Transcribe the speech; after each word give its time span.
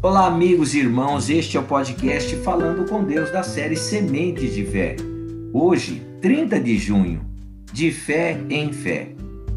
Olá, 0.00 0.28
amigos 0.28 0.74
e 0.74 0.78
irmãos, 0.78 1.28
este 1.28 1.56
é 1.56 1.60
o 1.60 1.64
podcast 1.64 2.36
Falando 2.36 2.88
com 2.88 3.02
Deus 3.02 3.32
da 3.32 3.42
série 3.42 3.74
Sementes 3.74 4.54
de 4.54 4.64
Fé. 4.64 4.94
Hoje, 5.52 6.00
30 6.20 6.60
de 6.60 6.78
junho, 6.78 7.20
de 7.72 7.90
fé 7.90 8.40
em 8.48 8.72
fé. 8.72 9.08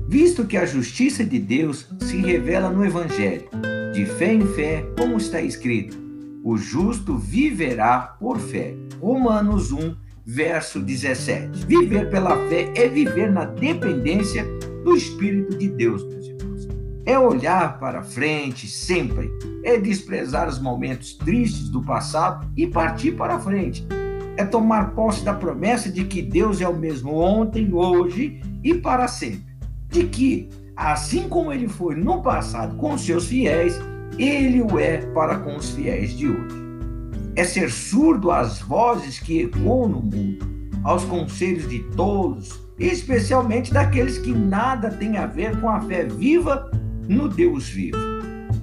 Visto 0.08 0.48
que 0.48 0.58
a 0.58 0.66
justiça 0.66 1.24
de 1.24 1.38
Deus 1.38 1.88
se 2.00 2.18
revela 2.18 2.72
no 2.72 2.84
Evangelho, 2.84 3.48
de 3.94 4.04
fé 4.04 4.34
em 4.34 4.48
fé, 4.56 4.84
como 4.98 5.18
está 5.18 5.40
escrito: 5.40 5.96
o 6.44 6.58
justo 6.58 7.16
viverá 7.20 8.00
por 8.20 8.40
fé. 8.40 8.74
Romanos 9.00 9.72
1, 9.72 9.96
verso 10.26 10.80
17. 10.80 11.68
Viver 11.68 12.10
pela 12.10 12.36
fé 12.48 12.74
é 12.76 12.90
viver 12.90 13.32
na 13.32 13.46
dependência 13.46 14.44
do 14.84 14.96
Espírito 14.96 15.56
de 15.56 15.70
Deus. 15.70 16.21
É 17.06 17.18
olhar 17.18 17.80
para 17.80 18.04
frente 18.04 18.68
sempre, 18.68 19.32
é 19.64 19.78
desprezar 19.78 20.48
os 20.48 20.60
momentos 20.60 21.14
tristes 21.14 21.70
do 21.70 21.82
passado 21.82 22.48
e 22.56 22.68
partir 22.68 23.14
para 23.14 23.40
frente. 23.40 23.86
É 24.38 24.46
tomar 24.46 24.92
posse 24.92 25.24
da 25.24 25.34
promessa 25.34 25.92
de 25.92 26.06
que 26.06 26.22
Deus 26.22 26.62
é 26.62 26.68
o 26.68 26.78
mesmo 26.78 27.16
ontem, 27.16 27.74
hoje 27.74 28.42
e 28.64 28.74
para 28.74 29.08
sempre. 29.08 29.52
De 29.90 30.04
que, 30.04 30.50
assim 30.76 31.28
como 31.28 31.52
ele 31.52 31.68
foi 31.68 31.96
no 31.96 32.22
passado 32.22 32.76
com 32.78 32.98
seus 32.98 33.28
fiéis, 33.28 33.80
ele 34.18 34.62
o 34.62 34.80
é 34.80 34.98
para 35.14 35.40
com 35.40 35.56
os 35.56 35.72
fiéis 35.72 36.16
de 36.18 36.30
hoje 36.30 36.62
é 37.36 37.44
ser 37.44 37.72
surdo 37.72 38.32
às 38.32 38.60
vozes 38.60 39.20
que 39.20 39.42
ecoam 39.42 39.88
no 39.88 40.02
mundo, 40.02 40.46
aos 40.84 41.04
conselhos 41.06 41.68
de 41.70 41.80
todos, 41.96 42.60
especialmente 42.78 43.74
daqueles 43.74 44.18
que 44.18 44.34
nada 44.34 44.90
têm 44.90 45.18
a 45.18 45.26
ver 45.26 45.60
com 45.62 45.70
a 45.70 45.80
fé 45.82 46.04
viva 46.04 46.70
no 47.12 47.28
Deus 47.28 47.70
vivo. 47.70 47.98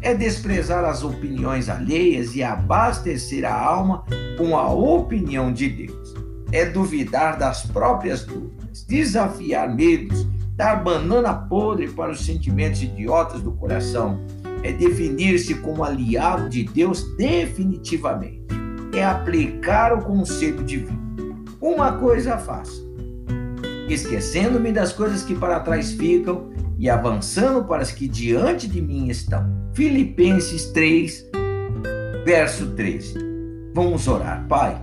É 0.01 0.15
desprezar 0.15 0.85
as 0.85 1.03
opiniões 1.03 1.69
alheias 1.69 2.35
e 2.35 2.43
abastecer 2.43 3.45
a 3.45 3.53
alma 3.53 4.05
com 4.37 4.57
a 4.57 4.73
opinião 4.73 5.53
de 5.53 5.69
Deus. 5.69 6.15
É 6.51 6.65
duvidar 6.65 7.39
das 7.39 7.67
próprias 7.67 8.25
dúvidas, 8.25 8.85
desafiar 8.85 9.75
medos, 9.75 10.27
dar 10.57 10.83
banana 10.83 11.35
podre 11.35 11.89
para 11.89 12.13
os 12.13 12.25
sentimentos 12.25 12.83
idiotas 12.83 13.43
do 13.43 13.53
coração. 13.53 14.21
É 14.63 14.73
definir-se 14.73 15.55
como 15.57 15.85
aliado 15.85 16.49
de 16.49 16.65
Deus 16.65 17.05
definitivamente 17.17 18.49
é 18.93 19.05
aplicar 19.05 19.93
o 19.93 20.03
conceito 20.03 20.63
divino. 20.65 20.99
Uma 21.61 21.93
coisa 21.93 22.39
faço, 22.39 22.89
esquecendo-me 23.89 24.73
das 24.73 24.93
coisas 24.93 25.23
que 25.23 25.35
para 25.35 25.61
trás 25.61 25.93
ficam 25.93 26.51
e 26.79 26.89
avançando 26.89 27.65
para 27.65 27.83
as 27.83 27.91
que 27.91 28.07
diante 28.07 28.69
de 28.69 28.81
mim 28.81 29.09
estão. 29.09 29.45
Filipenses 29.75 30.67
3, 30.67 31.27
verso 32.25 32.69
13. 32.69 33.15
Vamos 33.75 34.07
orar, 34.07 34.47
Pai, 34.49 34.81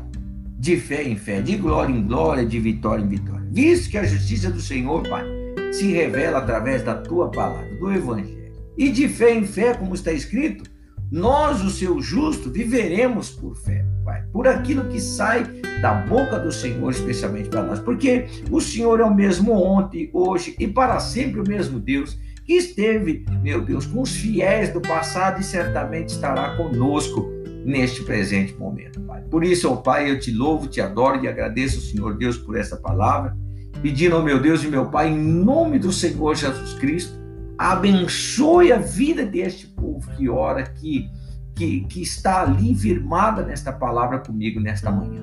de 0.60 0.78
fé 0.78 1.04
em 1.04 1.16
fé, 1.16 1.42
de 1.42 1.56
glória 1.56 1.94
em 1.94 2.04
glória, 2.04 2.46
de 2.46 2.60
vitória 2.60 3.04
em 3.04 3.08
vitória. 3.08 3.48
Visto 3.50 3.90
que 3.90 3.98
a 3.98 4.04
justiça 4.04 4.50
do 4.52 4.60
Senhor, 4.60 5.08
Pai, 5.08 5.26
se 5.72 5.92
revela 5.92 6.40
através 6.40 6.84
da 6.84 6.96
tua 6.96 7.30
palavra, 7.30 7.74
do 7.80 7.92
Evangelho. 7.92 8.54
E 8.78 8.90
de 8.92 9.08
fé 9.08 9.34
em 9.34 9.46
fé, 9.46 9.74
como 9.74 9.96
está 9.96 10.12
escrito, 10.12 10.70
nós, 11.12 11.64
o 11.64 11.70
seu 11.70 12.02
justo, 12.02 12.50
viveremos 12.50 13.30
por 13.30 13.56
fé, 13.56 13.86
Pai, 14.04 14.24
por 14.32 14.48
aquilo 14.48 14.86
que 14.86 15.00
sai 15.00 15.44
da 15.82 15.94
boca 15.94 16.40
do 16.40 16.52
Senhor, 16.52 16.90
especialmente 16.92 17.50
para 17.50 17.64
nós, 17.64 17.80
porque 17.80 18.26
o 18.50 18.60
Senhor 18.60 19.00
é 19.00 19.04
o 19.04 19.14
mesmo 19.14 19.54
ontem, 19.54 20.10
hoje 20.14 20.56
e 20.60 20.68
para 20.68 21.00
sempre 21.00 21.40
o 21.40 21.48
mesmo 21.48 21.80
Deus 21.80 22.18
que 22.46 22.54
esteve, 22.54 23.26
meu 23.42 23.62
Deus, 23.62 23.88
com 23.88 24.02
os 24.02 24.16
fiéis 24.16 24.72
do 24.72 24.80
passado 24.80 25.42
e 25.42 25.44
certamente 25.44 26.10
estará 26.10 26.56
conosco 26.56 27.28
neste 27.66 28.04
presente 28.04 28.54
momento, 28.54 29.02
Pai. 29.02 29.24
Por 29.24 29.44
isso, 29.44 29.72
ó 29.72 29.76
Pai, 29.78 30.12
eu 30.12 30.20
te 30.20 30.32
louvo, 30.32 30.68
te 30.68 30.80
adoro 30.80 31.24
e 31.24 31.28
agradeço, 31.28 31.82
Senhor 31.82 32.16
Deus, 32.16 32.38
por 32.38 32.56
essa 32.56 32.78
palavra, 32.78 33.36
pedindo 33.82 34.16
ao 34.16 34.24
meu 34.24 34.40
Deus 34.40 34.64
e 34.64 34.68
meu 34.68 34.86
Pai, 34.86 35.10
em 35.10 35.18
nome 35.18 35.80
do 35.80 35.92
Senhor 35.92 36.36
Jesus 36.36 36.74
Cristo, 36.76 37.25
abençoe 37.58 38.72
a 38.72 38.78
vida 38.78 39.26
deste 39.26 39.68
povo 39.68 40.10
que 40.12 40.30
ora, 40.30 40.64
que, 40.64 41.10
que, 41.56 41.82
que 41.82 42.02
está 42.02 42.42
ali 42.42 42.76
firmada 42.76 43.44
nesta 43.44 43.72
palavra 43.72 44.20
comigo 44.20 44.60
nesta 44.60 44.92
manhã. 44.92 45.22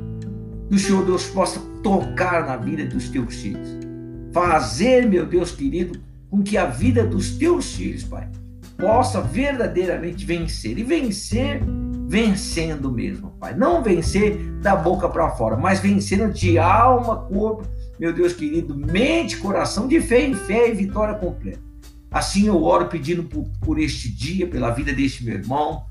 Que 0.68 0.76
o 0.76 0.78
Senhor 0.78 1.04
Deus 1.04 1.26
possa 1.26 1.60
tocar 1.82 2.46
na 2.46 2.56
vida 2.56 2.86
dos 2.86 3.08
teus 3.08 3.34
filhos. 3.36 3.68
Fazer, 4.32 5.06
meu 5.06 5.26
Deus 5.26 5.52
querido, 5.52 6.00
com 6.30 6.42
que 6.42 6.56
a 6.56 6.64
vida 6.64 7.04
dos 7.04 7.32
teus 7.32 7.74
filhos, 7.74 8.04
Pai, 8.04 8.26
possa 8.78 9.20
verdadeiramente 9.20 10.24
vencer. 10.24 10.78
E 10.78 10.82
vencer 10.82 11.60
vencendo 12.08 12.90
mesmo, 12.90 13.30
Pai. 13.38 13.54
Não 13.54 13.82
vencer 13.82 14.38
da 14.60 14.74
boca 14.74 15.08
para 15.08 15.30
fora, 15.30 15.56
mas 15.56 15.80
vencendo 15.80 16.32
de 16.32 16.58
alma, 16.58 17.16
corpo, 17.24 17.66
meu 17.98 18.12
Deus 18.12 18.32
querido, 18.32 18.74
mente, 18.74 19.36
coração, 19.36 19.86
de 19.86 20.00
fé 20.00 20.26
em 20.26 20.34
fé 20.34 20.70
e 20.70 20.74
vitória 20.74 21.14
completa. 21.14 21.71
Assim 22.12 22.46
eu 22.46 22.62
oro 22.62 22.88
pedindo 22.88 23.22
por, 23.22 23.48
por 23.62 23.78
este 23.78 24.10
dia, 24.10 24.46
pela 24.46 24.70
vida 24.70 24.92
deste 24.92 25.24
meu 25.24 25.34
irmão, 25.34 25.86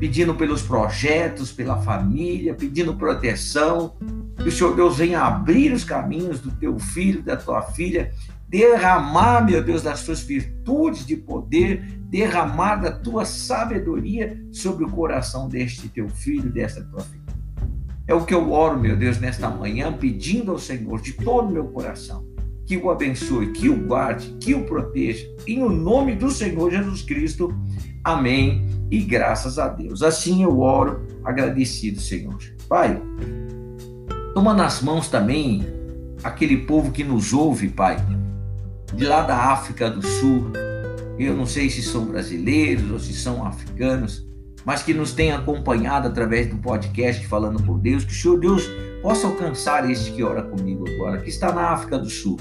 pedindo 0.00 0.34
pelos 0.34 0.62
projetos, 0.62 1.52
pela 1.52 1.76
família, 1.82 2.54
pedindo 2.54 2.94
proteção. 2.94 3.94
Que 4.38 4.48
o 4.48 4.52
Senhor 4.52 4.74
Deus 4.74 4.96
venha 4.96 5.20
abrir 5.20 5.72
os 5.72 5.84
caminhos 5.84 6.40
do 6.40 6.50
teu 6.52 6.78
filho, 6.78 7.22
da 7.22 7.36
tua 7.36 7.60
filha, 7.60 8.12
derramar, 8.48 9.44
meu 9.44 9.62
Deus, 9.62 9.82
das 9.82 10.04
tuas 10.04 10.20
virtudes 10.20 11.04
de 11.04 11.16
poder, 11.16 11.82
derramar 12.08 12.76
da 12.76 12.92
tua 12.92 13.26
sabedoria 13.26 14.42
sobre 14.50 14.84
o 14.84 14.90
coração 14.90 15.50
deste 15.50 15.88
teu 15.90 16.08
filho, 16.08 16.50
desta 16.50 16.82
tua 16.82 17.00
filha. 17.00 17.18
É 18.06 18.14
o 18.14 18.24
que 18.24 18.32
eu 18.32 18.50
oro, 18.52 18.78
meu 18.78 18.96
Deus, 18.96 19.18
nesta 19.18 19.50
manhã, 19.50 19.92
pedindo 19.92 20.50
ao 20.50 20.58
Senhor 20.58 20.98
de 21.02 21.12
todo 21.12 21.48
o 21.48 21.52
meu 21.52 21.66
coração 21.66 22.37
que 22.68 22.76
o 22.76 22.90
abençoe, 22.90 23.50
que 23.52 23.70
o 23.70 23.86
guarde, 23.86 24.28
que 24.38 24.54
o 24.54 24.62
proteja. 24.64 25.26
Em 25.46 25.62
o 25.62 25.70
nome 25.70 26.14
do 26.14 26.30
Senhor 26.30 26.70
Jesus 26.70 27.00
Cristo. 27.00 27.50
Amém. 28.04 28.68
E 28.90 29.00
graças 29.00 29.58
a 29.58 29.68
Deus. 29.68 30.02
Assim 30.02 30.42
eu 30.42 30.60
oro, 30.60 31.00
agradecido, 31.24 31.98
Senhor. 31.98 32.36
Pai, 32.68 33.00
toma 34.34 34.52
nas 34.52 34.82
mãos 34.82 35.08
também 35.08 35.64
aquele 36.22 36.58
povo 36.58 36.92
que 36.92 37.02
nos 37.02 37.32
ouve, 37.32 37.68
Pai, 37.68 37.96
de 38.94 39.06
lá 39.06 39.22
da 39.22 39.50
África 39.50 39.90
do 39.90 40.06
Sul. 40.06 40.52
Eu 41.18 41.34
não 41.34 41.46
sei 41.46 41.70
se 41.70 41.82
são 41.82 42.04
brasileiros 42.04 42.90
ou 42.90 42.98
se 42.98 43.14
são 43.14 43.46
africanos, 43.46 44.26
mas 44.62 44.82
que 44.82 44.92
nos 44.92 45.12
têm 45.12 45.32
acompanhado 45.32 46.06
através 46.06 46.48
do 46.48 46.56
podcast 46.56 47.26
Falando 47.26 47.62
por 47.62 47.78
Deus, 47.78 48.04
que 48.04 48.12
o 48.12 48.14
Senhor 48.14 48.38
Deus 48.38 48.68
possa 49.00 49.26
alcançar 49.26 49.90
este 49.90 50.12
que 50.12 50.22
ora 50.22 50.42
comigo 50.42 50.84
agora, 50.86 51.22
que 51.22 51.30
está 51.30 51.50
na 51.50 51.70
África 51.70 51.98
do 51.98 52.10
Sul 52.10 52.36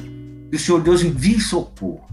que 0.50 0.56
o 0.56 0.60
Senhor 0.60 0.82
Deus 0.82 1.04
envie 1.04 1.40
socorro. 1.40 2.08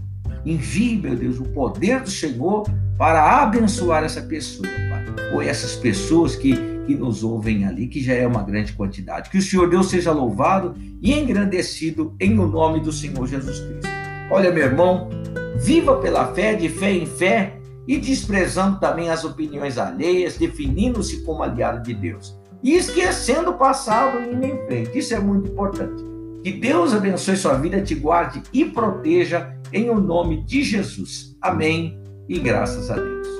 Envie, 0.45 0.97
meu 0.97 1.15
Deus, 1.15 1.39
o 1.39 1.45
poder 1.45 2.01
do 2.01 2.09
Senhor 2.09 2.67
para 2.97 3.41
abençoar 3.41 4.03
essa 4.03 4.21
pessoa, 4.21 4.67
Pai. 4.89 5.05
Ou 5.33 5.41
essas 5.41 5.75
pessoas 5.75 6.35
que, 6.35 6.55
que 6.85 6.95
nos 6.95 7.23
ouvem 7.23 7.65
ali, 7.65 7.87
que 7.87 8.01
já 8.01 8.13
é 8.13 8.27
uma 8.27 8.43
grande 8.43 8.73
quantidade. 8.73 9.29
Que 9.29 9.37
o 9.37 9.41
Senhor 9.41 9.69
Deus 9.69 9.89
seja 9.89 10.11
louvado 10.11 10.75
e 11.01 11.13
engrandecido 11.13 12.15
em 12.19 12.37
o 12.37 12.47
nome 12.47 12.79
do 12.79 12.91
Senhor 12.91 13.25
Jesus 13.27 13.59
Cristo. 13.59 13.89
Olha, 14.29 14.51
meu 14.51 14.63
irmão, 14.63 15.09
viva 15.57 15.97
pela 15.97 16.33
fé, 16.33 16.53
de 16.53 16.69
fé 16.69 16.91
em 16.91 17.05
fé, 17.05 17.57
e 17.87 17.97
desprezando 17.97 18.79
também 18.79 19.09
as 19.09 19.23
opiniões 19.23 19.77
alheias, 19.77 20.37
definindo-se 20.37 21.21
como 21.21 21.43
aliado 21.43 21.83
de 21.83 21.93
Deus. 21.93 22.35
E 22.63 22.75
esquecendo 22.75 23.51
o 23.51 23.57
passado 23.57 24.19
e 24.19 24.33
indo 24.33 24.45
em 24.45 24.65
frente. 24.65 24.97
Isso 24.97 25.13
é 25.13 25.19
muito 25.19 25.51
importante. 25.51 26.14
Que 26.45 26.51
Deus 26.51 26.93
abençoe 26.93 27.35
sua 27.35 27.55
vida, 27.55 27.81
te 27.81 27.95
guarde 27.95 28.43
e 28.53 28.65
proteja 28.65 29.57
em 29.73 29.89
o 29.89 29.99
nome 29.99 30.43
de 30.43 30.61
Jesus. 30.61 31.35
Amém 31.41 31.99
e 32.29 32.37
graças 32.37 32.91
a 32.91 32.93
Deus. 32.97 33.34